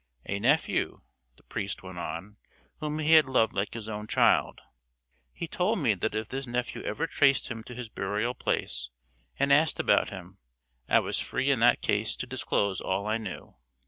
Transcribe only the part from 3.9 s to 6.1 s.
child. He told me